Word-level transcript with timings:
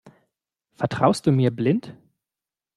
Vertraust 0.77 1.27
du 1.27 1.31
mir 1.31 1.51
blind? 1.51 1.93